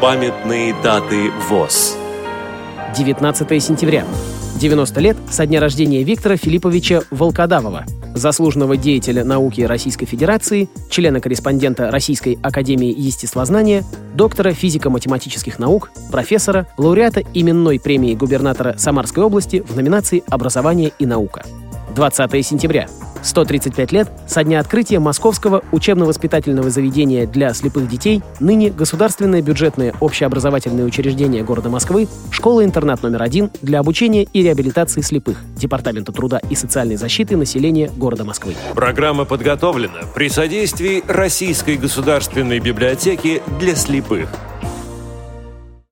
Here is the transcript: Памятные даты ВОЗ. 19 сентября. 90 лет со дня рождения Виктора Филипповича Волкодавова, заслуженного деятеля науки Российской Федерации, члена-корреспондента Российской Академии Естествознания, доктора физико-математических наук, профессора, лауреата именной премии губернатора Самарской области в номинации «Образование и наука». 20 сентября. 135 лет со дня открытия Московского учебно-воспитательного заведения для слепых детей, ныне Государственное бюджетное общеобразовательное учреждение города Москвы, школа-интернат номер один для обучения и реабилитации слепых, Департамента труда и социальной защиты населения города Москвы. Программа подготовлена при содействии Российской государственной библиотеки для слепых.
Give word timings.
Памятные 0.00 0.74
даты 0.82 1.30
ВОЗ. 1.50 1.94
19 2.96 3.62
сентября. 3.62 4.06
90 4.58 4.98
лет 4.98 5.16
со 5.28 5.44
дня 5.44 5.60
рождения 5.60 6.02
Виктора 6.02 6.38
Филипповича 6.38 7.02
Волкодавова, 7.10 7.84
заслуженного 8.14 8.78
деятеля 8.78 9.24
науки 9.24 9.60
Российской 9.60 10.06
Федерации, 10.06 10.70
члена-корреспондента 10.88 11.90
Российской 11.90 12.38
Академии 12.42 12.94
Естествознания, 12.98 13.84
доктора 14.14 14.54
физико-математических 14.54 15.58
наук, 15.58 15.90
профессора, 16.10 16.66
лауреата 16.78 17.22
именной 17.34 17.78
премии 17.78 18.14
губернатора 18.14 18.78
Самарской 18.78 19.22
области 19.22 19.60
в 19.60 19.76
номинации 19.76 20.24
«Образование 20.30 20.92
и 20.98 21.04
наука». 21.04 21.44
20 21.94 22.46
сентября. 22.46 22.88
135 23.22 23.92
лет 23.92 24.10
со 24.26 24.44
дня 24.44 24.60
открытия 24.60 24.98
Московского 24.98 25.62
учебно-воспитательного 25.72 26.70
заведения 26.70 27.26
для 27.26 27.52
слепых 27.54 27.88
детей, 27.88 28.22
ныне 28.40 28.70
Государственное 28.70 29.42
бюджетное 29.42 29.94
общеобразовательное 30.00 30.84
учреждение 30.84 31.42
города 31.42 31.68
Москвы, 31.68 32.08
школа-интернат 32.30 33.02
номер 33.02 33.22
один 33.22 33.50
для 33.62 33.80
обучения 33.80 34.24
и 34.24 34.42
реабилитации 34.42 35.00
слепых, 35.00 35.38
Департамента 35.56 36.12
труда 36.12 36.40
и 36.50 36.54
социальной 36.54 36.96
защиты 36.96 37.36
населения 37.36 37.90
города 37.96 38.24
Москвы. 38.24 38.54
Программа 38.74 39.24
подготовлена 39.24 40.00
при 40.14 40.28
содействии 40.28 41.02
Российской 41.06 41.76
государственной 41.76 42.60
библиотеки 42.60 43.42
для 43.58 43.74
слепых. 43.74 44.28